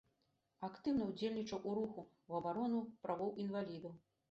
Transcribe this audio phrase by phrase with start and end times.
[0.67, 3.97] Актыўна ўдзельнічаў у руху ў абарону правоў інвалідаў.